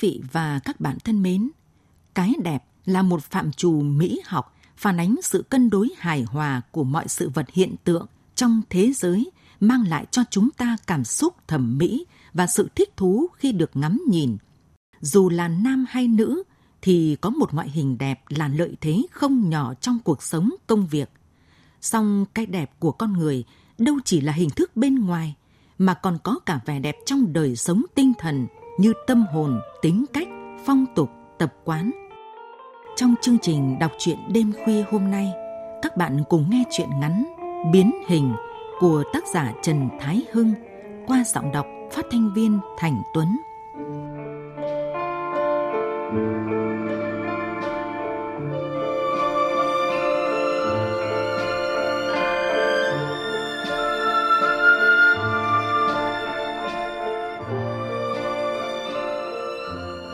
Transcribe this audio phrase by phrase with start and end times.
[0.00, 1.50] Vị và các bạn thân mến,
[2.14, 6.62] cái đẹp là một phạm trù mỹ học phản ánh sự cân đối hài hòa
[6.70, 9.30] của mọi sự vật hiện tượng trong thế giới,
[9.60, 13.70] mang lại cho chúng ta cảm xúc thẩm mỹ và sự thích thú khi được
[13.74, 14.36] ngắm nhìn.
[15.00, 16.42] Dù là nam hay nữ
[16.82, 20.86] thì có một ngoại hình đẹp là lợi thế không nhỏ trong cuộc sống công
[20.86, 21.10] việc.
[21.80, 23.44] Song cái đẹp của con người
[23.78, 25.34] đâu chỉ là hình thức bên ngoài
[25.78, 28.46] mà còn có cả vẻ đẹp trong đời sống tinh thần
[28.78, 30.28] như tâm hồn, tính cách,
[30.66, 31.90] phong tục, tập quán.
[32.96, 35.32] Trong chương trình đọc truyện đêm khuya hôm nay,
[35.82, 37.24] các bạn cùng nghe truyện ngắn
[37.72, 38.34] Biến hình
[38.80, 40.52] của tác giả Trần Thái Hưng
[41.06, 43.28] qua giọng đọc phát thanh viên Thành Tuấn.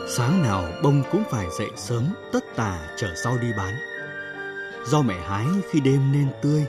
[0.07, 3.73] Sáng nào bông cũng phải dậy sớm tất tả chở rau đi bán.
[4.85, 6.65] Do mẹ hái khi đêm nên tươi,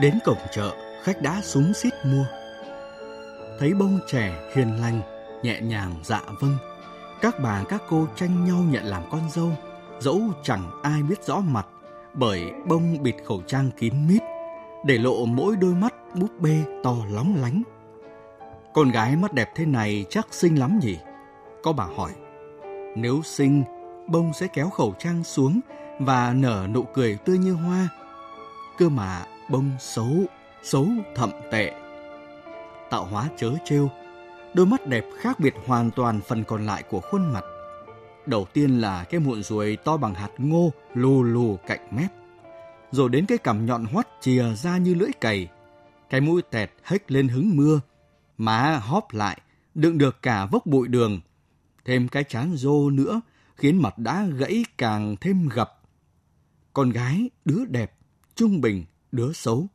[0.00, 2.24] đến cổng chợ khách đã súng xít mua.
[3.58, 5.00] Thấy bông trẻ hiền lành,
[5.42, 6.56] nhẹ nhàng dạ vâng,
[7.20, 9.50] các bà các cô tranh nhau nhận làm con dâu,
[10.00, 11.66] dẫu chẳng ai biết rõ mặt,
[12.14, 14.22] bởi bông bịt khẩu trang kín mít,
[14.86, 17.62] để lộ mỗi đôi mắt búp bê to lóng lánh.
[18.74, 20.98] Con gái mắt đẹp thế này chắc xinh lắm nhỉ?
[21.62, 22.10] Có bà hỏi.
[22.96, 23.64] Nếu sinh,
[24.06, 25.60] bông sẽ kéo khẩu trang xuống
[25.98, 27.88] và nở nụ cười tươi như hoa.
[28.78, 30.12] Cơ mà bông xấu,
[30.62, 31.72] xấu thậm tệ.
[32.90, 33.90] Tạo hóa chớ trêu,
[34.54, 37.44] đôi mắt đẹp khác biệt hoàn toàn phần còn lại của khuôn mặt.
[38.26, 42.10] Đầu tiên là cái muộn ruồi to bằng hạt ngô lù lù cạnh mép.
[42.90, 45.48] Rồi đến cái cằm nhọn hoắt chìa ra như lưỡi cày.
[46.10, 47.80] Cái mũi tẹt hếch lên hứng mưa.
[48.38, 49.40] Má hóp lại,
[49.74, 51.20] đựng được cả vốc bụi đường
[51.84, 53.20] thêm cái chán rô nữa
[53.56, 55.82] khiến mặt đã gãy càng thêm gập.
[56.72, 57.98] Con gái, đứa đẹp,
[58.34, 59.66] trung bình, đứa xấu,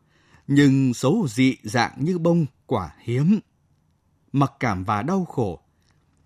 [0.48, 3.40] nhưng xấu dị dạng như bông quả hiếm.
[4.32, 5.60] Mặc cảm và đau khổ,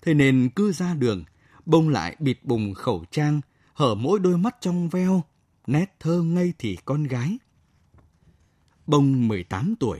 [0.01, 1.23] thế nên cứ ra đường,
[1.65, 3.41] bông lại bịt bùng khẩu trang,
[3.73, 5.23] hở mỗi đôi mắt trong veo,
[5.67, 7.37] nét thơ ngây thì con gái.
[8.87, 9.99] Bông 18 tuổi,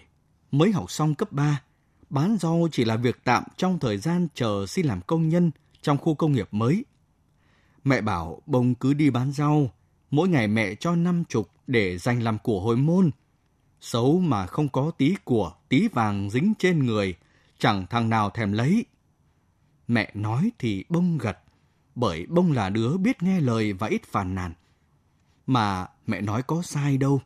[0.52, 1.62] mới học xong cấp 3,
[2.10, 5.52] bán rau chỉ là việc tạm trong thời gian chờ xin làm công nhân
[5.82, 6.86] trong khu công nghiệp mới.
[7.84, 9.72] Mẹ bảo bông cứ đi bán rau,
[10.12, 13.12] mỗi ngày mẹ cho năm chục để dành làm của hồi môn.
[13.82, 17.16] Xấu mà không có tí của, tí vàng dính trên người,
[17.60, 18.86] chẳng thằng nào thèm lấy.
[19.88, 21.38] Mẹ nói thì bông gật,
[21.96, 24.54] bởi bông là đứa biết nghe lời và ít phàn nàn.
[25.48, 27.22] Mà mẹ nói có sai đâu.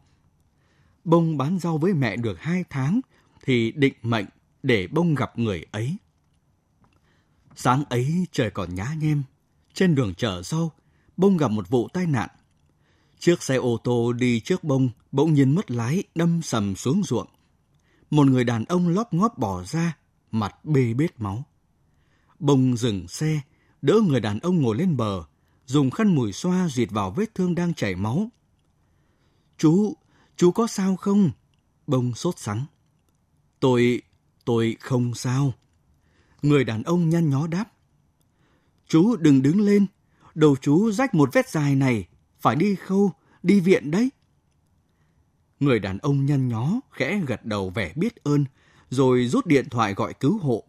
[1.03, 3.01] Bông bán rau với mẹ được hai tháng
[3.43, 4.25] thì định mệnh
[4.63, 5.97] để bông gặp người ấy.
[7.55, 9.23] Sáng ấy trời còn nhá nhem,
[9.73, 10.71] trên đường chở rau,
[11.17, 12.29] bông gặp một vụ tai nạn.
[13.19, 17.27] Chiếc xe ô tô đi trước bông bỗng nhiên mất lái đâm sầm xuống ruộng.
[18.09, 19.97] Một người đàn ông lóp ngóp bỏ ra,
[20.31, 21.43] mặt bê bết máu.
[22.39, 23.41] Bông dừng xe,
[23.81, 25.23] đỡ người đàn ông ngồi lên bờ,
[25.65, 28.29] dùng khăn mùi xoa duyệt vào vết thương đang chảy máu.
[29.57, 29.93] Chú,
[30.37, 31.31] chú có sao không?
[31.87, 32.65] Bông sốt sắng.
[33.59, 34.01] Tôi,
[34.45, 35.53] tôi không sao.
[36.43, 37.65] Người đàn ông nhăn nhó đáp.
[38.87, 39.85] Chú đừng đứng lên,
[40.35, 42.07] đầu chú rách một vết dài này,
[42.39, 43.11] phải đi khâu,
[43.43, 44.09] đi viện đấy.
[45.59, 48.45] Người đàn ông nhăn nhó, khẽ gật đầu vẻ biết ơn,
[48.89, 50.63] rồi rút điện thoại gọi cứu hộ.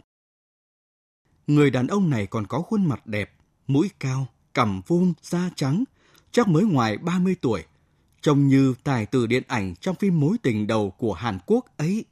[1.46, 3.34] Người đàn ông này còn có khuôn mặt đẹp,
[3.66, 5.84] mũi cao, cằm vuông, da trắng,
[6.30, 7.64] chắc mới ngoài 30 tuổi,
[8.20, 12.04] trông như tài tử điện ảnh trong phim mối tình đầu của Hàn Quốc ấy.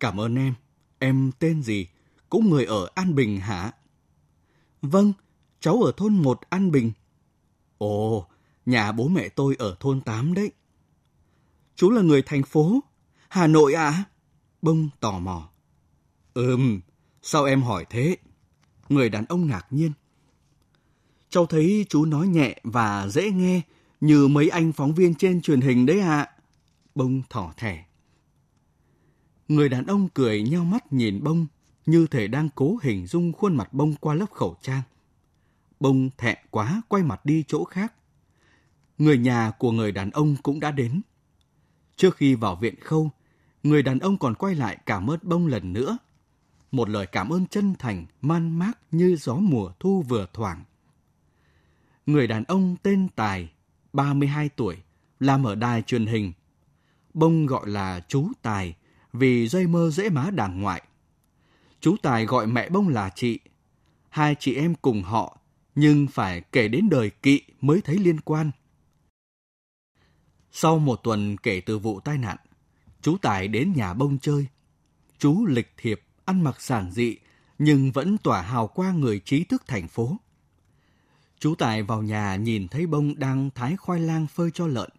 [0.00, 0.54] Cảm ơn em,
[0.98, 1.86] em tên gì?
[2.32, 3.72] Cũng người ở An Bình hả?
[4.82, 5.12] Vâng,
[5.60, 6.92] cháu ở thôn 1 An Bình.
[7.78, 8.26] Ồ,
[8.66, 10.52] nhà bố mẹ tôi ở thôn 8 đấy.
[11.76, 12.80] chú là người thành phố.
[13.28, 13.84] Hà Nội ạ?
[13.84, 14.04] À?
[14.62, 15.50] Bông tò mò.
[16.34, 16.80] Ừm,
[17.22, 18.16] sao em hỏi thế?
[18.88, 19.92] Người đàn ông ngạc nhiên.
[21.30, 23.60] Cháu thấy chú nói nhẹ và dễ nghe
[24.00, 26.18] như mấy anh phóng viên trên truyền hình đấy ạ.
[26.18, 26.32] À.
[26.94, 27.84] Bông thỏ thẻ.
[29.48, 31.46] Người đàn ông cười nheo mắt nhìn bông
[31.86, 34.82] như thể đang cố hình dung khuôn mặt bông qua lớp khẩu trang.
[35.80, 37.92] Bông thẹn quá quay mặt đi chỗ khác.
[38.98, 41.00] Người nhà của người đàn ông cũng đã đến.
[41.96, 43.10] Trước khi vào viện khâu,
[43.62, 45.98] người đàn ông còn quay lại cảm ơn bông lần nữa.
[46.72, 50.64] Một lời cảm ơn chân thành, man mác như gió mùa thu vừa thoảng.
[52.06, 53.52] Người đàn ông tên Tài,
[53.92, 54.76] 32 tuổi,
[55.20, 56.32] làm ở đài truyền hình.
[57.14, 58.74] Bông gọi là chú Tài
[59.12, 60.82] vì dây mơ dễ má đàng ngoại.
[61.82, 63.38] Chú Tài gọi mẹ bông là chị.
[64.08, 65.38] Hai chị em cùng họ,
[65.74, 68.50] nhưng phải kể đến đời kỵ mới thấy liên quan.
[70.52, 72.36] Sau một tuần kể từ vụ tai nạn,
[73.00, 74.46] chú Tài đến nhà bông chơi.
[75.18, 77.16] Chú lịch thiệp, ăn mặc giản dị,
[77.58, 80.16] nhưng vẫn tỏa hào quang người trí thức thành phố.
[81.38, 84.90] Chú Tài vào nhà nhìn thấy bông đang thái khoai lang phơi cho lợn.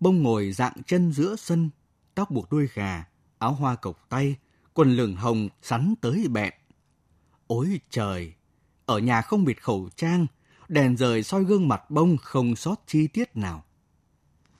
[0.00, 1.70] Bông ngồi dạng chân giữa sân,
[2.14, 3.04] tóc buộc đuôi gà,
[3.38, 4.36] áo hoa cộc tay,
[4.78, 6.54] quần lửng hồng sắn tới bẹn.
[7.46, 8.32] Ôi trời!
[8.86, 10.26] Ở nhà không bịt khẩu trang,
[10.68, 13.64] đèn rời soi gương mặt bông không sót chi tiết nào.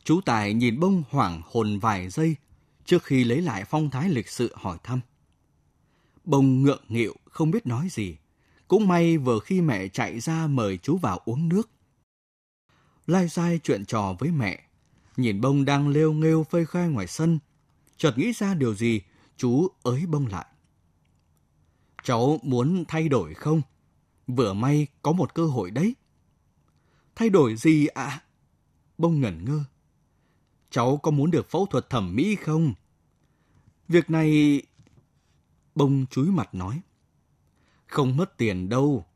[0.04, 2.36] Chú Tài nhìn bông hoảng hồn vài giây
[2.84, 5.00] trước khi lấy lại phong thái lịch sự hỏi thăm.
[6.24, 8.16] Bông ngượng nghịu không biết nói gì.
[8.68, 11.70] Cũng may vừa khi mẹ chạy ra mời chú vào uống nước.
[13.06, 14.62] Lai dai chuyện trò với mẹ.
[15.16, 17.38] Nhìn bông đang lêu nghêu phơi khoai ngoài sân.
[17.96, 19.00] Chợt nghĩ ra điều gì,
[19.38, 20.46] chú ới bông lại.
[22.02, 23.62] Cháu muốn thay đổi không?
[24.26, 25.94] Vừa may có một cơ hội đấy.
[27.14, 28.05] Thay đổi gì ạ?
[28.05, 28.23] À?
[28.99, 29.64] Bông ngẩn ngơ.
[30.70, 32.75] Cháu có muốn được phẫu thuật thẩm mỹ không?
[33.88, 34.62] Việc này...
[35.75, 36.81] Bông chúi mặt nói.
[37.87, 39.06] Không mất tiền đâu.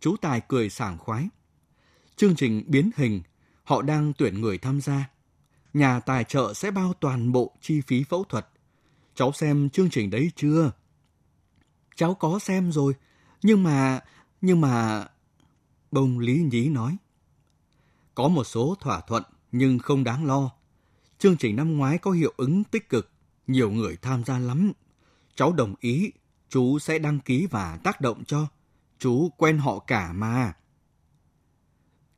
[0.00, 1.28] Chú Tài cười sảng khoái.
[2.16, 3.22] Chương trình biến hình,
[3.64, 5.10] họ đang tuyển người tham gia.
[5.74, 8.48] Nhà tài trợ sẽ bao toàn bộ chi phí phẫu thuật.
[9.16, 10.72] Cháu xem chương trình đấy chưa?
[11.94, 12.94] Cháu có xem rồi,
[13.42, 14.00] nhưng mà,
[14.40, 15.06] nhưng mà...
[15.90, 16.96] Bông lý nhí nói.
[18.14, 19.22] Có một số thỏa thuận
[19.52, 20.50] nhưng không đáng lo.
[21.18, 23.10] Chương trình năm ngoái có hiệu ứng tích cực,
[23.46, 24.72] nhiều người tham gia lắm.
[25.34, 26.12] Cháu đồng ý,
[26.48, 28.46] chú sẽ đăng ký và tác động cho.
[28.98, 30.52] Chú quen họ cả mà.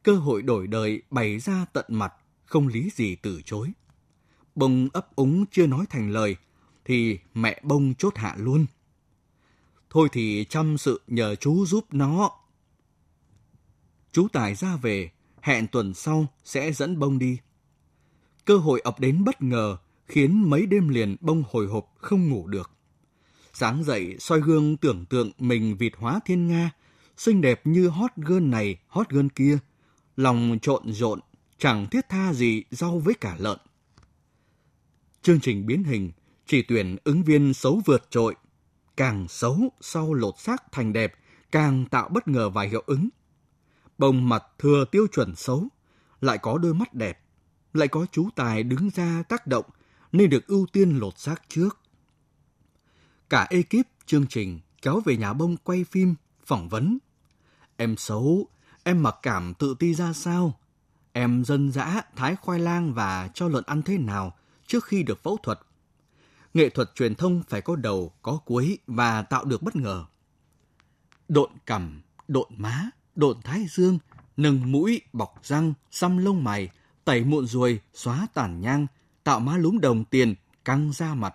[0.03, 2.13] Cơ hội đổi đời bày ra tận mặt,
[2.45, 3.73] không lý gì từ chối.
[4.55, 6.37] Bông ấp úng chưa nói thành lời,
[6.89, 8.67] thì mẹ bông chốt hạ luôn.
[9.91, 12.31] Thôi thì chăm sự nhờ chú giúp nó.
[14.13, 17.39] Chú Tài ra về, hẹn tuần sau sẽ dẫn bông đi.
[18.45, 19.77] Cơ hội ập đến bất ngờ,
[20.07, 22.71] khiến mấy đêm liền bông hồi hộp không ngủ được.
[23.53, 26.71] Sáng dậy soi gương tưởng tượng mình vịt hóa thiên nga,
[27.17, 29.59] xinh đẹp như hot gơn này, hot gơn kia.
[30.17, 31.21] Lòng trộn rộn,
[31.59, 33.59] chẳng thiết tha gì rau với cả lợn.
[35.23, 36.11] Chương trình biến hình
[36.49, 38.35] chỉ tuyển ứng viên xấu vượt trội.
[38.97, 41.15] Càng xấu sau lột xác thành đẹp,
[41.53, 43.09] càng tạo bất ngờ và hiệu ứng.
[43.99, 45.69] Bông mặt thừa tiêu chuẩn xấu,
[46.21, 47.21] lại có đôi mắt đẹp,
[47.73, 49.65] lại có chú Tài đứng ra tác động
[50.13, 51.79] nên được ưu tiên lột xác trước.
[53.31, 56.15] Cả ekip chương trình kéo về nhà bông quay phim,
[56.47, 56.99] phỏng vấn.
[57.77, 58.47] Em xấu,
[58.83, 60.59] em mặc cảm tự ti ra sao?
[61.13, 64.37] Em dân dã thái khoai lang và cho lợn ăn thế nào
[64.67, 65.61] trước khi được phẫu thuật?
[66.55, 70.05] Nghệ thuật truyền thông phải có đầu, có cuối và tạo được bất ngờ.
[71.29, 73.99] Độn cằm, độn má, độn thái dương,
[74.37, 76.69] nâng mũi, bọc răng, xăm lông mày,
[77.05, 78.87] tẩy mụn ruồi, xóa tàn nhang,
[79.25, 81.35] tạo má lúm đồng tiền, căng da mặt.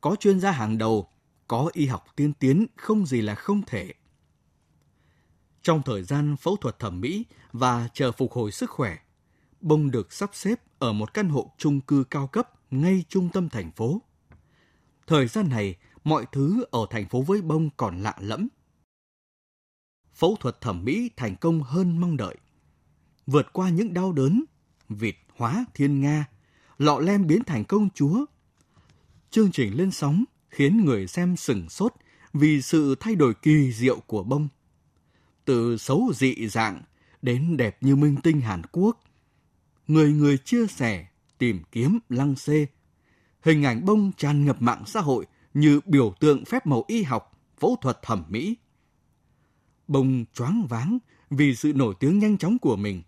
[0.00, 1.08] Có chuyên gia hàng đầu,
[1.48, 3.94] có y học tiên tiến, không gì là không thể.
[5.62, 8.98] Trong thời gian phẫu thuật thẩm mỹ và chờ phục hồi sức khỏe,
[9.64, 13.48] Bông được sắp xếp ở một căn hộ chung cư cao cấp ngay trung tâm
[13.48, 14.02] thành phố.
[15.06, 18.48] Thời gian này, mọi thứ ở thành phố với Bông còn lạ lẫm.
[20.14, 22.36] Phẫu thuật thẩm mỹ thành công hơn mong đợi.
[23.26, 24.44] Vượt qua những đau đớn,
[24.88, 26.26] vịt hóa thiên nga,
[26.78, 28.24] lọ lem biến thành công chúa.
[29.30, 31.92] Chương trình lên sóng khiến người xem sừng sốt
[32.32, 34.48] vì sự thay đổi kỳ diệu của bông.
[35.44, 36.82] Từ xấu dị dạng
[37.22, 39.04] đến đẹp như minh tinh Hàn Quốc.
[39.86, 41.06] Người người chia sẻ,
[41.38, 42.66] tìm kiếm, lăng xê.
[43.44, 47.38] Hình ảnh bông tràn ngập mạng xã hội như biểu tượng phép màu y học,
[47.58, 48.56] phẫu thuật thẩm mỹ.
[49.88, 50.98] Bông choáng váng
[51.30, 53.02] vì sự nổi tiếng nhanh chóng của mình.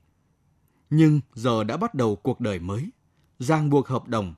[0.91, 2.91] Nhưng giờ đã bắt đầu cuộc đời mới.
[3.39, 4.35] giang buộc hợp đồng,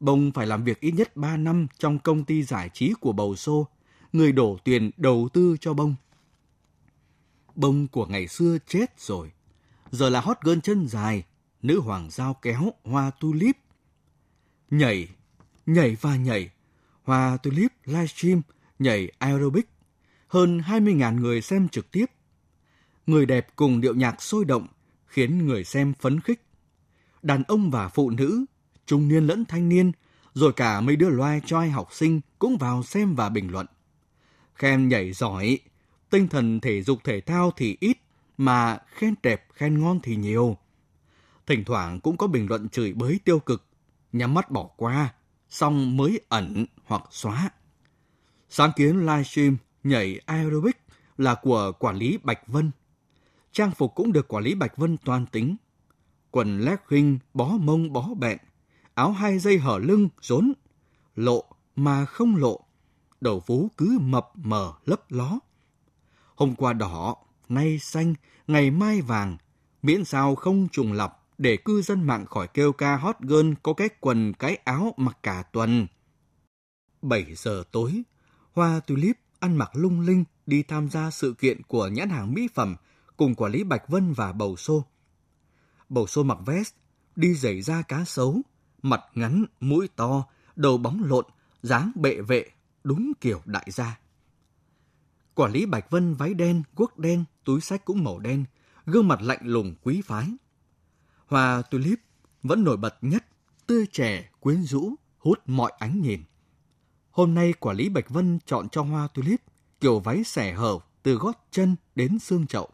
[0.00, 3.36] bông phải làm việc ít nhất 3 năm trong công ty giải trí của bầu
[3.36, 3.66] xô,
[4.12, 5.94] người đổ tiền đầu tư cho bông.
[7.54, 9.32] Bông của ngày xưa chết rồi,
[9.90, 11.24] giờ là hot girl chân dài,
[11.62, 13.56] nữ hoàng giao kéo, hoa tulip.
[14.70, 15.08] Nhảy,
[15.66, 16.50] nhảy và nhảy,
[17.02, 18.42] hoa tulip livestream,
[18.78, 19.68] nhảy aerobic,
[20.28, 22.06] hơn 20.000 người xem trực tiếp.
[23.06, 24.66] Người đẹp cùng điệu nhạc sôi động,
[25.06, 26.42] khiến người xem phấn khích.
[27.22, 28.44] Đàn ông và phụ nữ,
[28.86, 29.92] trung niên lẫn thanh niên,
[30.34, 33.66] rồi cả mấy đứa loai choi học sinh cũng vào xem và bình luận.
[34.54, 35.58] Khen nhảy giỏi,
[36.10, 37.96] tinh thần thể dục thể thao thì ít,
[38.38, 40.56] mà khen đẹp, khen ngon thì nhiều.
[41.46, 43.66] Thỉnh thoảng cũng có bình luận chửi bới tiêu cực,
[44.12, 45.14] nhắm mắt bỏ qua,
[45.52, 47.50] xong mới ẩn hoặc xóa.
[48.48, 50.76] Sáng kiến livestream nhảy aerobic
[51.18, 52.70] là của quản lý Bạch Vân.
[53.52, 55.56] Trang phục cũng được quản lý Bạch Vân toàn tính.
[56.30, 58.38] Quần legging bó mông bó bẹn,
[58.94, 60.52] áo hai dây hở lưng rốn,
[61.16, 61.44] lộ
[61.76, 62.60] mà không lộ.
[63.20, 65.38] Đầu vú cứ mập mờ lấp ló.
[66.34, 67.16] Hôm qua đỏ,
[67.48, 68.14] nay xanh,
[68.46, 69.36] ngày mai vàng,
[69.82, 73.72] miễn sao không trùng lặp để cư dân mạng khỏi kêu ca hot girl có
[73.72, 75.86] cái quần cái áo mặc cả tuần.
[77.02, 78.02] 7 giờ tối,
[78.52, 82.48] Hoa Tulip ăn mặc lung linh đi tham gia sự kiện của nhãn hàng mỹ
[82.54, 82.76] phẩm
[83.16, 84.84] cùng quản lý Bạch Vân và Bầu Xô.
[85.88, 86.74] Bầu Xô mặc vest,
[87.16, 88.40] đi giày da cá sấu,
[88.82, 90.24] mặt ngắn, mũi to,
[90.56, 91.24] đầu bóng lộn,
[91.62, 92.44] dáng bệ vệ,
[92.84, 93.98] đúng kiểu đại gia.
[95.34, 98.44] Quản lý Bạch Vân váy đen, guốc đen, túi sách cũng màu đen,
[98.86, 100.36] gương mặt lạnh lùng quý phái.
[101.32, 102.00] Hoa tulip
[102.42, 103.24] vẫn nổi bật nhất,
[103.66, 106.22] tươi trẻ, quyến rũ, hút mọi ánh nhìn.
[107.10, 109.40] Hôm nay quản lý Bạch Vân chọn cho hoa tulip
[109.80, 112.70] kiểu váy xẻ hở từ gót chân đến xương chậu.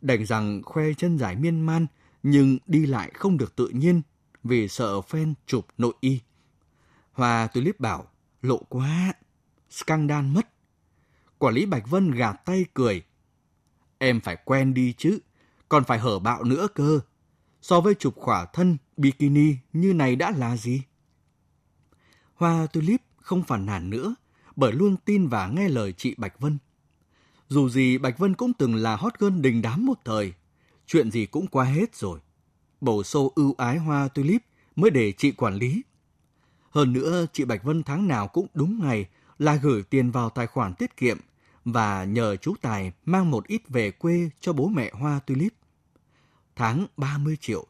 [0.00, 1.86] Đành rằng khoe chân dài miên man
[2.22, 4.02] nhưng đi lại không được tự nhiên
[4.44, 6.20] vì sợ fan chụp nội y.
[7.12, 8.06] Hoa tulip bảo,
[8.42, 9.12] lộ quá,
[9.70, 10.48] scandal mất.
[11.38, 13.02] Quản lý Bạch Vân gạt tay cười.
[13.98, 15.18] Em phải quen đi chứ,
[15.68, 17.00] còn phải hở bạo nữa cơ.
[17.68, 20.82] So với chụp khỏa thân, bikini như này đã là gì?
[22.34, 24.14] Hoa tulip không phản nản nữa,
[24.56, 26.58] bởi luôn tin và nghe lời chị Bạch Vân.
[27.48, 30.32] Dù gì Bạch Vân cũng từng là hot girl đình đám một thời,
[30.86, 32.20] chuyện gì cũng qua hết rồi.
[32.80, 34.42] Bầu sâu ưu ái hoa tulip
[34.76, 35.82] mới để chị quản lý.
[36.70, 39.06] Hơn nữa, chị Bạch Vân tháng nào cũng đúng ngày
[39.38, 41.18] là gửi tiền vào tài khoản tiết kiệm
[41.64, 45.52] và nhờ chú Tài mang một ít về quê cho bố mẹ hoa tulip.
[46.56, 47.66] Tháng 30 triệu,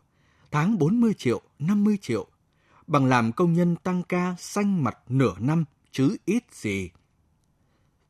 [0.51, 2.27] tháng 40 triệu, 50 triệu,
[2.87, 6.91] bằng làm công nhân tăng ca xanh mặt nửa năm chứ ít gì.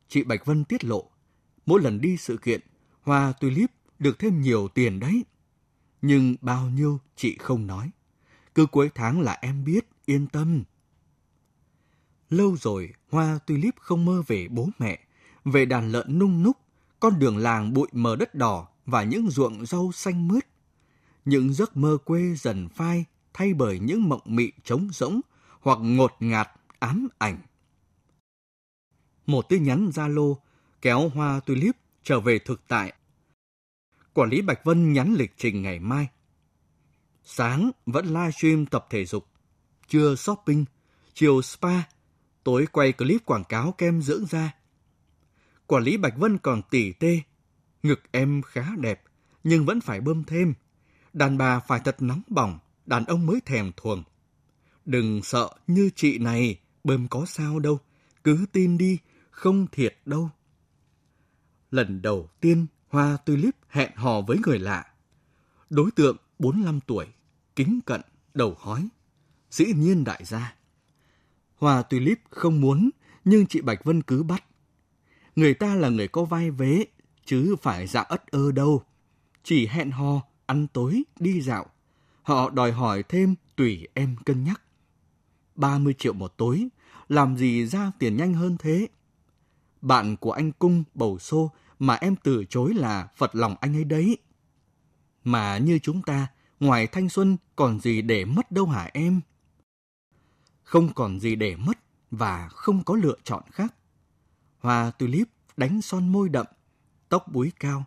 [0.07, 1.09] Chị Bạch Vân tiết lộ,
[1.65, 2.61] mỗi lần đi sự kiện,
[3.01, 5.25] hoa tulip được thêm nhiều tiền đấy.
[6.01, 7.91] Nhưng bao nhiêu chị không nói.
[8.55, 10.63] Cứ cuối tháng là em biết, yên tâm.
[12.29, 14.99] Lâu rồi, hoa tulip không mơ về bố mẹ,
[15.45, 16.57] về đàn lợn nung núc,
[16.99, 20.45] con đường làng bụi mờ đất đỏ và những ruộng rau xanh mướt.
[21.27, 25.21] Những giấc mơ quê dần phai thay bởi những mộng mị trống rỗng
[25.61, 27.37] hoặc ngột ngạt ám ảnh.
[29.25, 30.35] Một tin nhắn Zalo
[30.81, 32.93] kéo hoa tulip trở về thực tại.
[34.13, 36.07] Quản lý Bạch Vân nhắn lịch trình ngày mai.
[37.23, 39.27] Sáng vẫn livestream tập thể dục,
[39.87, 40.65] trưa shopping,
[41.13, 41.81] chiều spa,
[42.43, 44.51] tối quay clip quảng cáo kem dưỡng da.
[45.65, 47.19] Quản lý Bạch Vân còn tỉ tê,
[47.83, 49.03] ngực em khá đẹp,
[49.43, 50.53] nhưng vẫn phải bơm thêm.
[51.17, 54.03] Đàn bà phải thật nóng bỏng, đàn ông mới thèm thuồng.
[54.85, 57.79] Đừng sợ như chị này, bơm có sao đâu,
[58.23, 58.99] cứ tin đi,
[59.31, 60.29] không thiệt đâu.
[61.71, 64.85] Lần đầu tiên, Hoa Tulip hẹn hò với người lạ.
[65.69, 67.05] Đối tượng 45 tuổi,
[67.55, 68.01] kính cận,
[68.33, 68.87] đầu hói.
[69.51, 70.55] Dĩ nhiên đại gia.
[71.55, 72.89] Hoa Tulip không muốn,
[73.25, 74.43] nhưng chị Bạch Vân cứ bắt.
[75.35, 76.85] Người ta là người có vai vế,
[77.25, 78.83] chứ phải dạng ất ơ đâu.
[79.43, 81.65] Chỉ hẹn hò, ăn tối, đi dạo.
[82.23, 84.61] Họ đòi hỏi thêm tùy em cân nhắc.
[85.55, 86.67] 30 triệu một tối,
[87.09, 88.87] làm gì ra tiền nhanh hơn thế?
[89.81, 93.83] Bạn của anh Cung bầu xô mà em từ chối là phật lòng anh ấy
[93.83, 94.17] đấy.
[95.23, 96.27] Mà như chúng ta,
[96.59, 99.21] ngoài thanh xuân còn gì để mất đâu hả em?
[100.63, 101.77] Không còn gì để mất
[102.11, 103.73] và không có lựa chọn khác.
[104.59, 105.27] Hoa tulip
[105.57, 106.45] đánh son môi đậm,
[107.09, 107.83] tóc búi cao,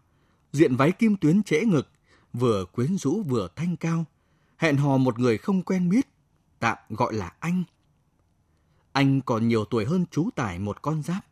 [0.52, 1.88] diện váy kim tuyến trễ ngực,
[2.33, 4.05] vừa quyến rũ vừa thanh cao,
[4.57, 6.09] hẹn hò một người không quen biết,
[6.59, 7.65] tạm gọi là anh.
[8.93, 11.27] Anh còn nhiều tuổi hơn chú Tải một con giáp.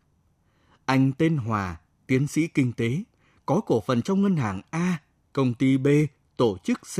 [0.85, 1.76] Anh tên Hòa,
[2.07, 3.02] tiến sĩ kinh tế,
[3.47, 4.99] có cổ phần trong ngân hàng A,
[5.33, 5.87] công ty B,
[6.37, 6.99] tổ chức C,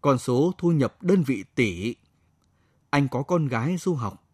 [0.00, 1.94] con số thu nhập đơn vị tỷ.
[2.90, 4.24] Anh có con gái du học.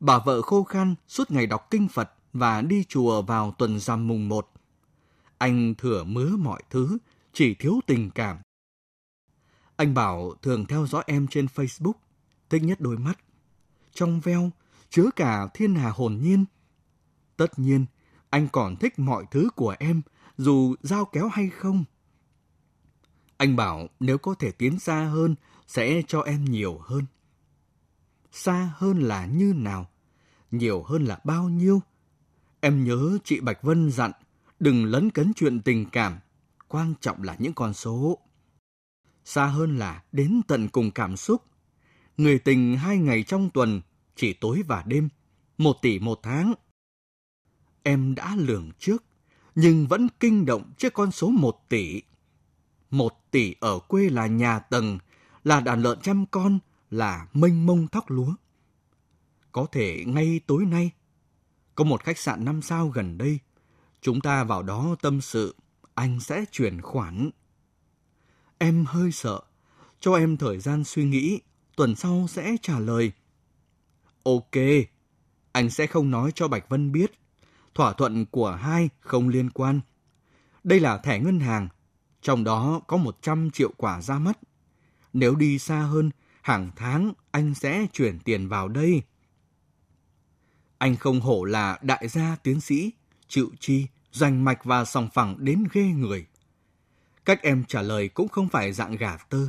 [0.00, 4.08] Bà vợ khô khan suốt ngày đọc kinh Phật và đi chùa vào tuần rằm
[4.08, 4.52] mùng một.
[5.38, 6.98] Anh thừa mứa mọi thứ,
[7.38, 8.36] chỉ thiếu tình cảm.
[9.76, 11.92] Anh Bảo thường theo dõi em trên Facebook,
[12.50, 13.18] thích nhất đôi mắt.
[13.92, 14.50] Trong veo,
[14.90, 16.44] chứa cả thiên hà hồn nhiên.
[17.36, 17.86] Tất nhiên,
[18.30, 20.02] anh còn thích mọi thứ của em,
[20.38, 21.84] dù dao kéo hay không.
[23.36, 25.34] Anh bảo nếu có thể tiến xa hơn,
[25.66, 27.04] sẽ cho em nhiều hơn.
[28.32, 29.90] Xa hơn là như nào?
[30.50, 31.82] Nhiều hơn là bao nhiêu?
[32.60, 34.12] Em nhớ chị Bạch Vân dặn,
[34.60, 36.18] đừng lấn cấn chuyện tình cảm,
[36.68, 38.18] quan trọng là những con số.
[39.24, 41.42] Xa hơn là đến tận cùng cảm xúc.
[42.16, 43.80] Người tình hai ngày trong tuần,
[44.16, 45.08] chỉ tối và đêm,
[45.58, 46.54] một tỷ một tháng.
[47.82, 49.04] Em đã lường trước,
[49.54, 52.02] nhưng vẫn kinh động trước con số một tỷ.
[52.90, 54.98] Một tỷ ở quê là nhà tầng,
[55.44, 56.58] là đàn lợn trăm con,
[56.90, 58.34] là mênh mông thóc lúa.
[59.52, 60.90] Có thể ngay tối nay,
[61.74, 63.38] có một khách sạn năm sao gần đây,
[64.00, 65.54] chúng ta vào đó tâm sự,
[65.98, 67.30] anh sẽ chuyển khoản.
[68.58, 69.40] Em hơi sợ,
[70.00, 71.40] cho em thời gian suy nghĩ,
[71.76, 73.12] tuần sau sẽ trả lời.
[74.22, 74.56] Ok,
[75.52, 77.12] anh sẽ không nói cho Bạch Vân biết.
[77.74, 79.80] Thỏa thuận của hai không liên quan.
[80.64, 81.68] Đây là thẻ ngân hàng,
[82.22, 84.38] trong đó có 100 triệu quả ra mắt.
[85.12, 86.10] Nếu đi xa hơn,
[86.42, 89.02] hàng tháng anh sẽ chuyển tiền vào đây.
[90.78, 92.92] Anh không hổ là đại gia tiến sĩ,
[93.28, 93.86] chịu chi,
[94.18, 96.26] rành mạch và sòng phẳng đến ghê người.
[97.24, 99.48] Cách em trả lời cũng không phải dạng gà tơ.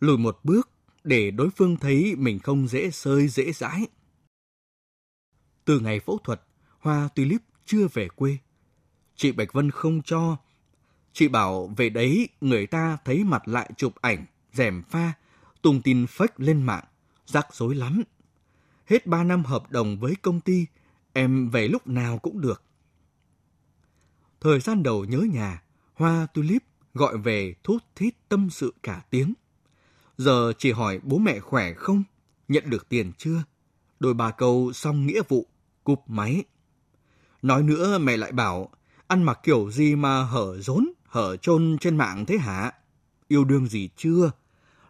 [0.00, 0.70] Lùi một bước
[1.04, 3.86] để đối phương thấy mình không dễ sơi dễ dãi.
[5.64, 6.42] Từ ngày phẫu thuật,
[6.78, 8.38] Hoa Tulip chưa về quê.
[9.16, 10.36] Chị Bạch Vân không cho.
[11.12, 15.12] Chị bảo về đấy người ta thấy mặt lại chụp ảnh, rèm pha,
[15.62, 16.84] tung tin fake lên mạng,
[17.26, 18.02] rắc rối lắm.
[18.86, 20.66] Hết ba năm hợp đồng với công ty,
[21.12, 22.62] em về lúc nào cũng được.
[24.40, 25.62] Thời gian đầu nhớ nhà,
[25.94, 26.62] Hoa Tulip
[26.94, 29.34] gọi về thút thít tâm sự cả tiếng.
[30.18, 32.02] Giờ chỉ hỏi bố mẹ khỏe không,
[32.48, 33.42] nhận được tiền chưa,
[34.00, 35.46] đôi ba câu xong nghĩa vụ,
[35.84, 36.44] cúp máy.
[37.42, 38.70] Nói nữa mẹ lại bảo,
[39.06, 42.72] ăn mặc kiểu gì mà hở rốn, hở chôn trên mạng thế hả?
[43.28, 44.30] Yêu đương gì chưa?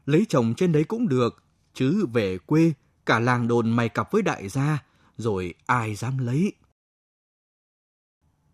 [0.06, 1.42] Lấy chồng trên đấy cũng được,
[1.74, 2.72] chứ về quê
[3.06, 4.84] cả làng đồn mày cặp với đại gia,
[5.16, 6.52] rồi ai dám lấy.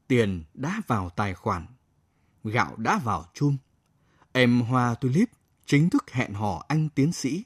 [0.08, 1.66] Tiền đã vào tài khoản,
[2.44, 3.56] gạo đã vào chum.
[4.32, 5.28] Em Hoa Tulip
[5.66, 7.44] chính thức hẹn hò anh tiến sĩ.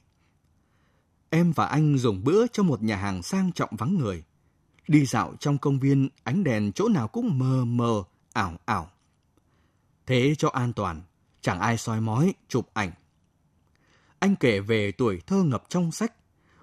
[1.31, 4.25] Em và anh dùng bữa trong một nhà hàng sang trọng vắng người.
[4.89, 8.91] Đi dạo trong công viên, ánh đèn chỗ nào cũng mờ mờ, ảo ảo.
[10.07, 11.03] Thế cho an toàn,
[11.41, 12.93] chẳng ai soi mói, chụp ảnh.
[14.19, 16.13] Anh kể về tuổi thơ ngập trong sách,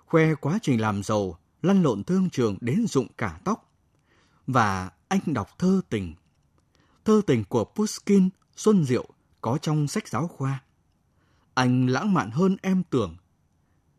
[0.06, 3.72] khoe quá trình làm giàu, lăn lộn thương trường đến rụng cả tóc.
[4.48, 6.14] Và anh đọc thơ tình.
[7.06, 9.08] Thơ tình của Pushkin, Xuân Diệu
[9.42, 10.64] có trong sách giáo khoa.
[11.54, 13.18] Anh lãng mạn hơn em tưởng.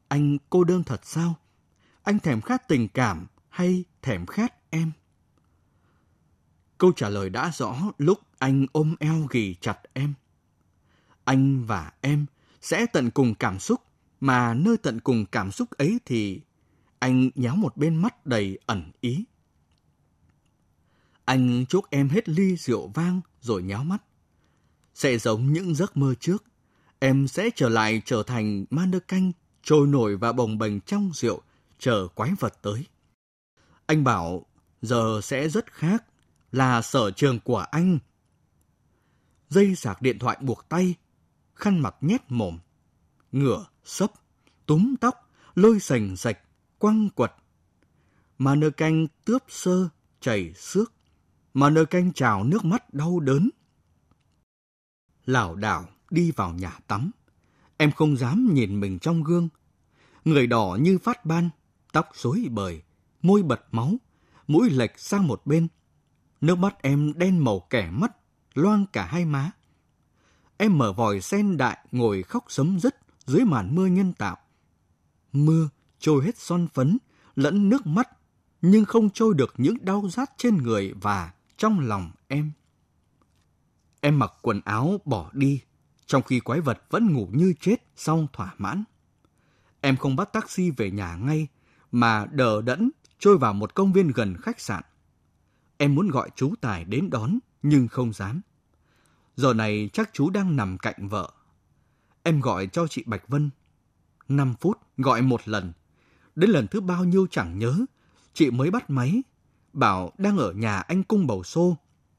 [0.09, 1.35] Anh cô đơn thật sao?
[2.02, 4.92] Anh thèm khát tình cảm hay thèm khát em?
[6.79, 10.14] Câu trả lời đã rõ lúc anh ôm eo ghì chặt em.
[11.24, 12.26] Anh và em
[12.61, 13.81] sẽ tận cùng cảm xúc,
[14.20, 16.40] mà nơi tận cùng cảm xúc ấy thì
[16.98, 19.24] anh nhéo một bên mắt đầy ẩn ý.
[21.27, 24.03] Anh chúc em hết ly rượu vang rồi nhéo mắt.
[24.95, 26.45] Sẽ giống những giấc mơ trước,
[26.99, 31.11] em sẽ trở lại trở thành man đơ canh trôi nổi và bồng bềnh trong
[31.15, 31.43] rượu,
[31.79, 32.87] chờ quái vật tới.
[33.87, 34.47] Anh bảo
[34.83, 36.05] giờ sẽ rất khác,
[36.53, 37.99] là sở trường của anh.
[39.49, 40.95] Dây sạc điện thoại buộc tay,
[41.55, 42.59] khăn mặt nhét mồm,
[43.33, 44.12] ngửa, sấp,
[44.67, 46.39] túm tóc, lôi sành sạch,
[46.79, 47.33] quăng quật.
[48.39, 49.89] Mà nơ canh tướp sơ,
[50.21, 50.93] chảy xước,
[51.57, 53.51] mà nơ canh trào nước mắt đau đớn.
[55.25, 57.11] Lảo đảo đi vào nhà tắm,
[57.77, 59.49] em không dám nhìn mình trong gương.
[60.25, 61.51] Người đỏ như phát ban,
[61.92, 62.83] tóc rối bời,
[63.23, 63.95] môi bật máu,
[64.49, 65.69] mũi lệch sang một bên.
[66.40, 68.16] Nước mắt em đen màu kẻ mắt,
[68.55, 69.51] loang cả hai má.
[70.57, 74.37] Em mở vòi sen đại ngồi khóc sấm dứt dưới màn mưa nhân tạo.
[75.33, 76.99] Mưa trôi hết son phấn,
[77.37, 78.09] lẫn nước mắt,
[78.62, 82.53] nhưng không trôi được những đau rát trên người và trong lòng em.
[84.01, 85.61] Em mặc quần áo bỏ đi,
[86.07, 88.85] trong khi quái vật vẫn ngủ như chết sau thỏa mãn.
[89.81, 91.49] Em không bắt taxi về nhà ngay,
[91.92, 94.83] mà đờ đẫn trôi vào một công viên gần khách sạn.
[95.77, 98.40] Em muốn gọi chú Tài đến đón, nhưng không dám.
[99.37, 101.33] Giờ này chắc chú đang nằm cạnh vợ.
[102.23, 103.51] Em gọi cho chị Bạch Vân
[104.29, 105.73] 5 phút gọi một lần.
[106.35, 107.77] Đến lần thứ bao nhiêu chẳng nhớ,
[108.33, 109.23] chị mới bắt máy.
[109.77, 111.77] Bảo đang ở nhà anh cung bầu xô.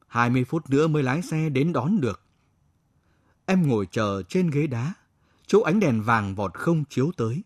[0.08, 2.22] 20 phút nữa mới lái xe đến đón được.
[3.46, 4.94] Em ngồi chờ trên ghế đá,
[5.48, 7.44] chỗ ánh đèn vàng vọt không chiếu tới.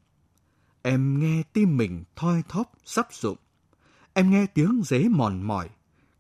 [0.82, 3.38] Em nghe tim mình thoi thóp sắp rụng.
[4.14, 5.70] Em nghe tiếng dế mòn mỏi,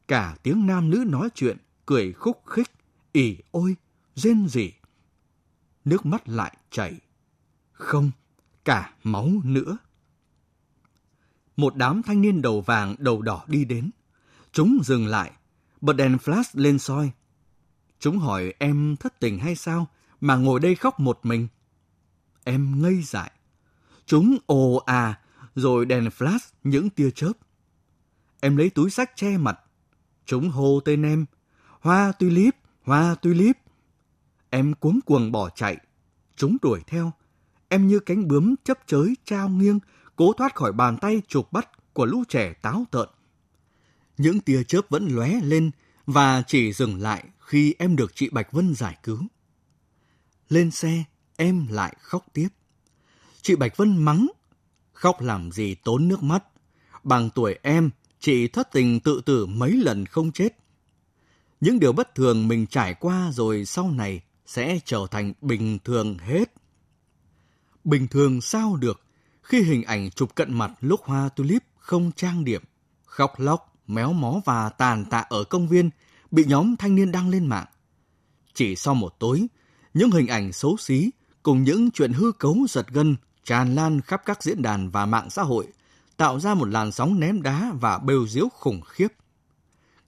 [0.07, 2.71] cả tiếng nam nữ nói chuyện, cười khúc khích,
[3.11, 3.75] ỉ ôi,
[4.15, 4.71] rên rỉ.
[5.85, 6.99] Nước mắt lại chảy.
[7.71, 8.11] Không,
[8.65, 9.77] cả máu nữa.
[11.61, 13.89] Một đám thanh niên đầu vàng đầu đỏ đi đến.
[14.51, 15.31] Chúng dừng lại,
[15.81, 17.11] bật đèn flash lên soi.
[17.99, 19.87] Chúng hỏi em thất tình hay sao
[20.21, 21.47] mà ngồi đây khóc một mình.
[22.43, 23.31] Em ngây dại.
[24.05, 25.19] Chúng ồ à,
[25.55, 27.33] rồi đèn flash những tia chớp.
[28.39, 29.59] Em lấy túi sách che mặt.
[30.25, 31.25] Chúng hô tên em.
[31.79, 33.57] Hoa tulip, hoa tulip.
[34.49, 35.77] Em cuống cuồng bỏ chạy.
[36.35, 37.11] Chúng đuổi theo.
[37.67, 39.79] Em như cánh bướm chấp chới trao nghiêng,
[40.21, 43.09] cố thoát khỏi bàn tay chụp bắt của lũ trẻ táo tợn.
[44.17, 45.71] Những tia chớp vẫn lóe lên
[46.05, 49.19] và chỉ dừng lại khi em được chị Bạch Vân giải cứu.
[50.49, 51.03] Lên xe,
[51.37, 52.47] em lại khóc tiếp.
[53.41, 54.27] Chị Bạch Vân mắng,
[54.93, 56.43] khóc làm gì tốn nước mắt.
[57.03, 60.57] Bằng tuổi em, chị thất tình tự tử mấy lần không chết.
[61.61, 66.17] Những điều bất thường mình trải qua rồi sau này sẽ trở thành bình thường
[66.17, 66.53] hết.
[67.83, 69.01] Bình thường sao được
[69.43, 72.61] khi hình ảnh chụp cận mặt lúc hoa tulip không trang điểm,
[73.05, 75.89] khóc lóc, méo mó và tàn tạ ở công viên
[76.31, 77.65] bị nhóm thanh niên đăng lên mạng.
[78.53, 79.47] Chỉ sau một tối,
[79.93, 81.09] những hình ảnh xấu xí
[81.43, 85.29] cùng những chuyện hư cấu giật gân tràn lan khắp các diễn đàn và mạng
[85.29, 85.67] xã hội,
[86.17, 89.07] tạo ra một làn sóng ném đá và bêu diếu khủng khiếp.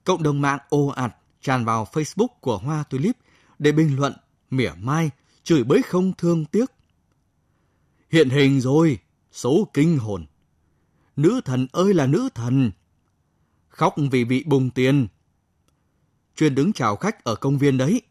[0.04, 3.16] Cộng đồng mạng ồ ạt tràn vào Facebook của Hoa Tulip
[3.58, 4.12] để bình luận,
[4.50, 5.10] mỉa mai,
[5.42, 6.70] chửi bới không thương tiếc.
[8.10, 8.98] Hiện hình rồi,
[9.34, 10.26] số kinh hồn.
[11.16, 12.70] Nữ thần ơi là nữ thần.
[13.68, 15.06] Khóc vì bị bùng tiền.
[16.36, 18.02] Chuyên đứng chào khách ở công viên đấy.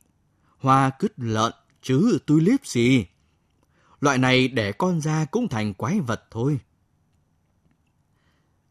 [0.58, 3.06] Hoa cứt lợn, chứ tulip gì.
[4.00, 6.60] Loại này để con ra cũng thành quái vật thôi.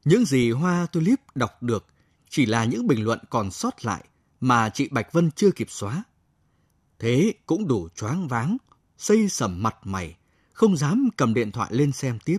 [0.04, 1.86] Những gì Hoa Tulip đọc được
[2.28, 4.04] chỉ là những bình luận còn sót lại
[4.40, 6.04] mà chị Bạch Vân chưa kịp xóa.
[6.98, 8.56] Thế cũng đủ choáng váng,
[8.98, 10.16] xây sầm mặt mày,
[10.52, 12.38] không dám cầm điện thoại lên xem tiếp.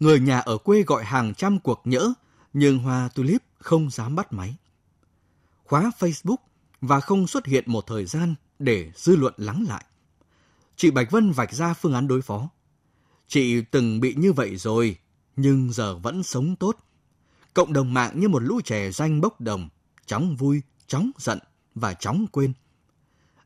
[0.00, 2.12] Người nhà ở quê gọi hàng trăm cuộc nhỡ,
[2.52, 4.56] nhưng Hoa Tulip không dám bắt máy.
[5.64, 6.36] Khóa Facebook
[6.80, 9.84] và không xuất hiện một thời gian để dư luận lắng lại.
[10.76, 12.48] Chị Bạch Vân vạch ra phương án đối phó.
[13.28, 14.98] Chị từng bị như vậy rồi,
[15.36, 16.76] nhưng giờ vẫn sống tốt.
[17.54, 19.68] Cộng đồng mạng như một lũ trẻ danh bốc đồng,
[20.06, 21.38] chóng vui, chóng giận
[21.74, 22.52] và chóng quên.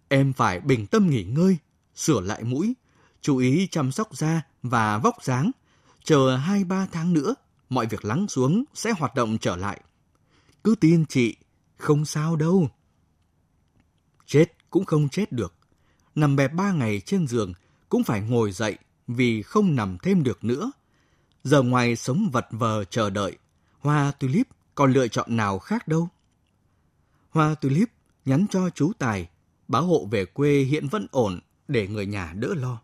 [0.08, 1.58] Em phải bình tâm nghỉ ngơi,
[1.94, 2.74] sửa lại mũi,
[3.20, 5.50] chú ý chăm sóc da và vóc dáng.
[6.04, 7.34] Chờ 2-3 tháng nữa,
[7.68, 9.80] mọi việc lắng xuống sẽ hoạt động trở lại.
[10.64, 11.36] Cứ tin chị,
[11.76, 12.68] không sao đâu.
[14.26, 15.54] Chết cũng không chết được.
[16.14, 17.52] Nằm bẹp ba ngày trên giường
[17.88, 20.70] cũng phải ngồi dậy vì không nằm thêm được nữa.
[21.44, 23.36] Giờ ngoài sống vật vờ chờ đợi,
[23.80, 26.08] Hoa Tulip còn lựa chọn nào khác đâu.
[27.30, 27.88] Hoa Tulip
[28.24, 29.28] nhắn cho chú Tài,
[29.68, 32.80] báo hộ về quê hiện vẫn ổn để người nhà đỡ lo.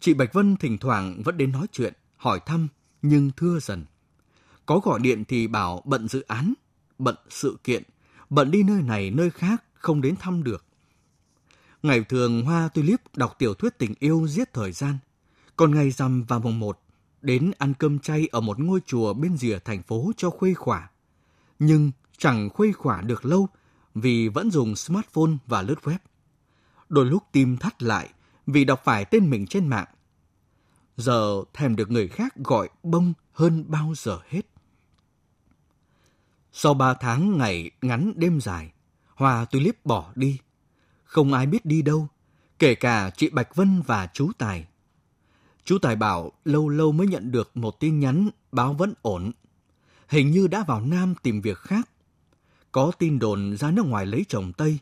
[0.00, 2.68] Chị Bạch Vân thỉnh thoảng vẫn đến nói chuyện, hỏi thăm,
[3.02, 3.84] nhưng thưa dần.
[4.66, 6.54] Có gọi điện thì bảo bận dự án,
[6.98, 7.82] bận sự kiện,
[8.30, 10.64] bận đi nơi này nơi khác, không đến thăm được.
[11.82, 14.98] Ngày thường Hoa Tulip đọc tiểu thuyết tình yêu giết thời gian.
[15.56, 16.80] Còn ngày rằm và mùng một,
[17.22, 20.90] đến ăn cơm chay ở một ngôi chùa bên rìa thành phố cho khuây khỏa.
[21.58, 23.48] Nhưng chẳng khuây khỏa được lâu
[23.94, 25.98] vì vẫn dùng smartphone và lướt web.
[26.88, 28.10] Đôi lúc tim thắt lại
[28.52, 29.88] vì đọc phải tên mình trên mạng.
[30.96, 34.42] Giờ thèm được người khác gọi bông hơn bao giờ hết.
[36.52, 38.72] Sau ba tháng ngày ngắn đêm dài,
[39.14, 40.38] Hoa Tulip bỏ đi.
[41.04, 42.08] Không ai biết đi đâu,
[42.58, 44.66] kể cả chị Bạch Vân và chú Tài.
[45.64, 49.32] Chú Tài bảo lâu lâu mới nhận được một tin nhắn báo vẫn ổn.
[50.08, 51.88] Hình như đã vào Nam tìm việc khác.
[52.72, 54.78] Có tin đồn ra nước ngoài lấy chồng Tây.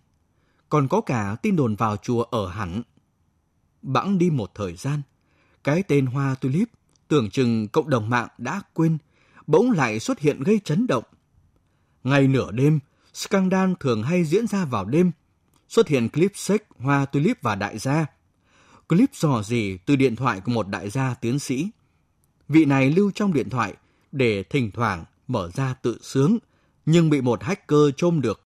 [0.68, 2.83] Còn có cả tin đồn vào chùa ở hẳn.
[3.82, 5.02] Bẵng đi một thời gian,
[5.64, 6.68] cái tên Hoa Tulip
[7.08, 8.98] tưởng chừng cộng đồng mạng đã quên,
[9.46, 11.04] bỗng lại xuất hiện gây chấn động.
[12.04, 12.80] Ngày nửa đêm,
[13.14, 15.10] scandal thường hay diễn ra vào đêm.
[15.68, 18.06] Xuất hiện clip sex Hoa Tulip và đại gia.
[18.88, 21.70] Clip dò dỉ từ điện thoại của một đại gia tiến sĩ.
[22.48, 23.74] Vị này lưu trong điện thoại
[24.12, 26.38] để thỉnh thoảng mở ra tự sướng,
[26.86, 28.42] nhưng bị một hacker trôm được.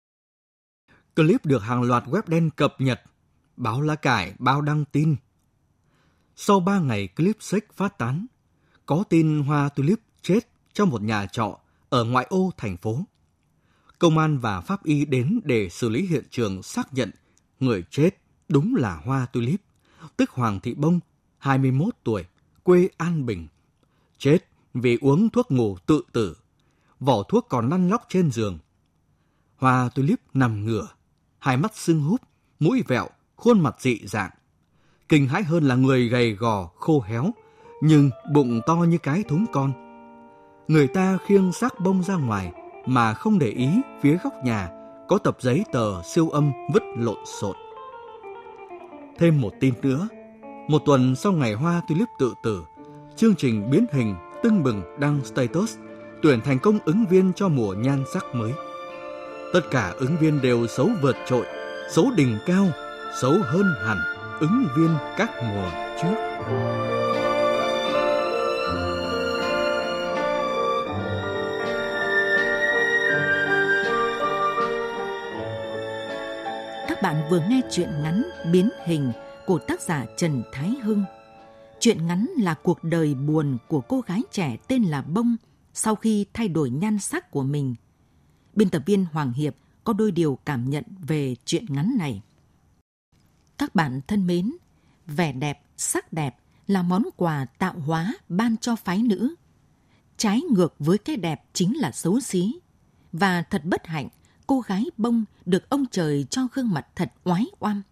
[1.17, 3.03] Clip được hàng loạt web đen cập nhật,
[3.61, 5.17] báo lá cải, báo đăng tin.
[6.37, 8.27] Sau 3 ngày clip sách phát tán,
[8.87, 10.41] có tin Hoa Tulip chết
[10.73, 13.05] trong một nhà trọ ở ngoại ô thành phố.
[13.99, 17.11] Công an và pháp y đến để xử lý hiện trường xác nhận
[17.61, 18.11] người chết
[18.49, 19.61] đúng là Hoa Tulip,
[20.17, 21.01] tức Hoàng Thị Bông,
[21.39, 22.25] 21 tuổi,
[22.63, 23.49] quê An Bình.
[24.19, 24.39] Chết
[24.75, 26.37] vì uống thuốc ngủ tự tử.
[27.01, 28.59] Vỏ thuốc còn lăn lóc trên giường.
[29.57, 30.89] Hoa Tulip nằm ngửa,
[31.39, 32.21] hai mắt sưng húp,
[32.61, 33.09] mũi vẹo,
[33.41, 34.31] khuôn mặt dị dạng.
[35.09, 37.25] Kinh hãi hơn là người gầy gò, khô héo,
[37.83, 39.73] nhưng bụng to như cái thúng con.
[40.69, 42.53] Người ta khiêng xác bông ra ngoài
[42.87, 43.69] mà không để ý
[44.03, 44.69] phía góc nhà
[45.09, 47.57] có tập giấy tờ siêu âm vứt lộn xộn.
[49.19, 50.09] Thêm một tin nữa,
[50.69, 52.65] một tuần sau ngày Hoa Tulip tự tử,
[53.17, 55.77] chương trình biến hình tưng bừng đăng status
[56.23, 58.53] tuyển thành công ứng viên cho mùa nhan sắc mới.
[59.53, 61.47] Tất cả ứng viên đều xấu vượt trội,
[61.91, 62.67] xấu đỉnh cao,
[63.15, 63.99] xấu hơn hẳn
[64.41, 65.71] ứng viên các mùa
[66.03, 66.15] trước.
[76.89, 79.13] Các bạn vừa nghe chuyện ngắn Biến hình
[79.47, 81.05] của tác giả Trần Thái Hưng.
[81.81, 85.37] Chuyện ngắn là cuộc đời buồn của cô gái trẻ tên là Bông
[85.75, 87.75] sau khi thay đổi nhan sắc của mình.
[88.55, 92.23] Biên tập viên Hoàng Hiệp có đôi điều cảm nhận về chuyện ngắn này.
[93.61, 94.53] Các bạn thân mến,
[95.07, 99.35] vẻ đẹp, sắc đẹp là món quà tạo hóa ban cho phái nữ.
[100.17, 102.55] Trái ngược với cái đẹp chính là xấu xí.
[103.13, 104.09] Và thật bất hạnh,
[104.47, 107.83] cô gái bông được ông trời cho gương mặt thật oái oăm.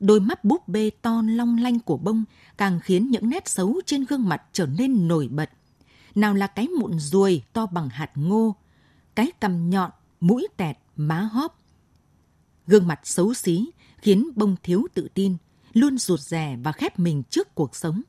[0.00, 2.24] Đôi mắt búp bê to long lanh của bông
[2.58, 5.50] càng khiến những nét xấu trên gương mặt trở nên nổi bật.
[6.14, 8.56] Nào là cái mụn ruồi to bằng hạt ngô,
[9.14, 9.90] cái cằm nhọn,
[10.20, 11.58] mũi tẹt, má hóp.
[12.66, 15.36] Gương mặt xấu xí khiến bông thiếu tự tin,
[15.72, 18.02] luôn rụt rè và khép mình trước cuộc sống.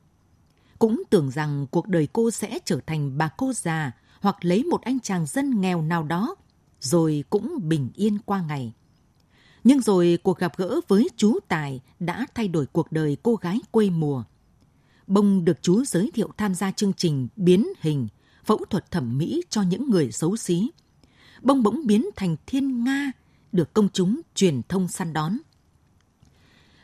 [0.80, 4.82] Cũng tưởng rằng cuộc đời cô sẽ trở thành bà cô già hoặc lấy một
[4.82, 6.36] anh chàng dân nghèo nào đó,
[6.80, 8.74] rồi cũng bình yên qua ngày.
[9.64, 13.60] Nhưng rồi cuộc gặp gỡ với chú Tài đã thay đổi cuộc đời cô gái
[13.72, 14.24] quê mùa.
[15.08, 18.08] Bông được chú giới thiệu tham gia chương trình biến hình,
[18.46, 20.72] phẫu thuật thẩm mỹ cho những người xấu xí.
[21.42, 23.12] Bông bỗng biến thành thiên nga,
[23.52, 25.38] được công chúng truyền thông săn đón.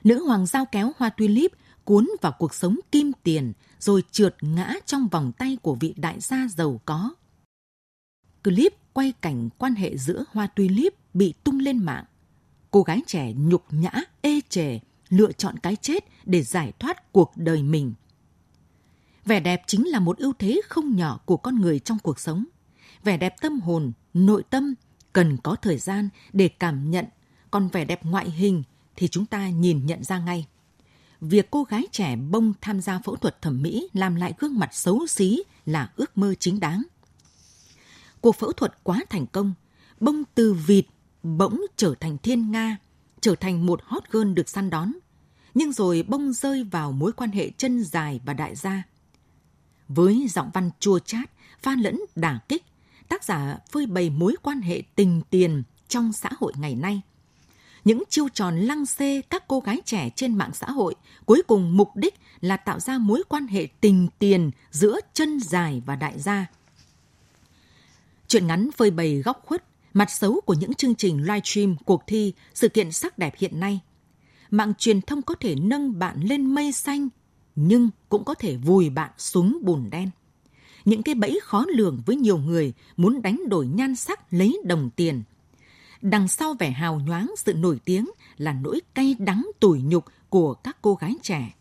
[0.04, 1.52] Nữ hoàng giao kéo hoa tulip
[1.84, 6.20] cuốn vào cuộc sống kim tiền rồi trượt ngã trong vòng tay của vị đại
[6.20, 7.14] gia giàu có.
[8.44, 12.06] Clip quay cảnh quan hệ giữa hoa tulip bị tung lên mạng
[12.74, 17.32] cô gái trẻ nhục nhã, ê chề, lựa chọn cái chết để giải thoát cuộc
[17.36, 17.94] đời mình.
[19.26, 22.46] Vẻ đẹp chính là một ưu thế không nhỏ của con người trong cuộc sống.
[23.04, 24.74] Vẻ đẹp tâm hồn, nội tâm
[25.14, 27.06] cần có thời gian để cảm nhận,
[27.52, 28.64] còn vẻ đẹp ngoại hình
[28.96, 30.48] thì chúng ta nhìn nhận ra ngay.
[31.22, 34.76] Việc cô gái trẻ bông tham gia phẫu thuật thẩm mỹ làm lại gương mặt
[34.76, 36.84] xấu xí là ước mơ chính đáng.
[38.22, 39.54] Cuộc phẫu thuật quá thành công,
[40.00, 40.86] bông từ vịt
[41.24, 42.78] bỗng trở thành thiên nga,
[43.22, 44.92] trở thành một hot girl được săn đón,
[45.54, 48.84] nhưng rồi bông rơi vào mối quan hệ chân dài và đại gia.
[49.88, 51.30] Với giọng văn chua chát,
[51.62, 52.66] pha lẫn đả kích,
[53.08, 57.02] tác giả phơi bày mối quan hệ tình tiền trong xã hội ngày nay.
[57.86, 61.78] Những chiêu tròn lăng xê các cô gái trẻ trên mạng xã hội cuối cùng
[61.78, 66.20] mục đích là tạo ra mối quan hệ tình tiền giữa chân dài và đại
[66.20, 66.48] gia.
[68.28, 72.34] Chuyện ngắn phơi bày góc khuất mặt xấu của những chương trình livestream, cuộc thi,
[72.54, 73.80] sự kiện sắc đẹp hiện nay.
[74.52, 77.10] Mạng truyền thông có thể nâng bạn lên mây xanh,
[77.56, 80.10] nhưng cũng có thể vùi bạn xuống bùn đen.
[80.86, 84.90] Những cái bẫy khó lường với nhiều người muốn đánh đổi nhan sắc lấy đồng
[84.96, 85.24] tiền.
[86.04, 90.54] Đằng sau vẻ hào nhoáng sự nổi tiếng là nỗi cay đắng tủi nhục của
[90.54, 91.54] các cô gái trẻ.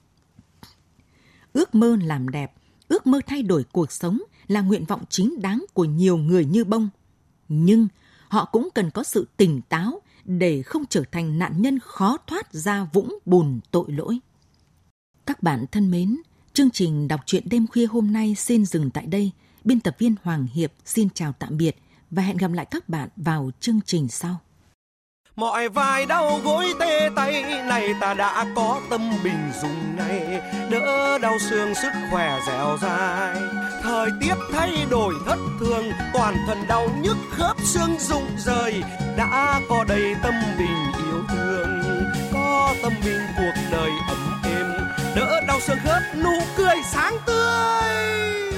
[1.53, 2.53] Ước mơ làm đẹp,
[2.89, 6.65] ước mơ thay đổi cuộc sống là nguyện vọng chính đáng của nhiều người như
[6.65, 6.89] bông.
[7.49, 7.89] Nhưng
[8.29, 12.53] họ cũng cần có sự tỉnh táo để không trở thành nạn nhân khó thoát
[12.53, 14.19] ra vũng bùn tội lỗi.
[15.27, 16.17] Các bạn thân mến,
[16.53, 19.31] chương trình đọc truyện đêm khuya hôm nay xin dừng tại đây.
[19.65, 21.77] Biên tập viên Hoàng Hiệp xin chào tạm biệt
[22.13, 24.37] và hẹn gặp lại các bạn vào chương trình sau.
[25.37, 30.41] Mọi vai đau gối tê tay này ta đã có tâm bình dùng ngay.
[30.71, 33.37] Đỡ đau xương sức khỏe dẻo dai.
[33.83, 38.83] Thời tiết thay đổi thất thường, Toàn thân đau nhức khớp xương rụng rời.
[39.17, 41.81] Đã có đầy tâm bình yêu thương,
[42.33, 44.67] Có tâm bình cuộc đời ấm êm.
[45.17, 48.52] Đỡ đau xương khớp, nụ cười sáng tươi.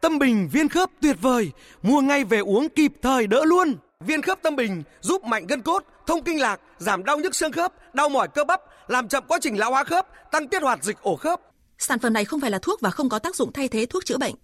[0.00, 4.22] Tâm bình viên khớp tuyệt vời Mua ngay về uống kịp thời đỡ luôn Viên
[4.22, 7.94] khớp tâm bình giúp mạnh gân cốt, thông kinh lạc, giảm đau nhức xương khớp,
[7.94, 11.02] đau mỏi cơ bắp, làm chậm quá trình lão hóa khớp, tăng tiết hoạt dịch
[11.02, 11.40] ổ khớp.
[11.78, 14.04] Sản phẩm này không phải là thuốc và không có tác dụng thay thế thuốc
[14.04, 14.34] chữa bệnh.